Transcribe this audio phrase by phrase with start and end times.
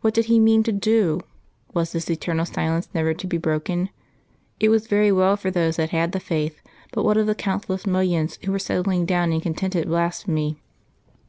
[0.00, 1.20] What did He mean to do?
[1.72, 3.90] Was this eternal silence never to be broken?
[4.58, 7.86] It was very well for those that had the Faith, but what of the countless
[7.86, 10.56] millions who were settling down in contented blasphemy?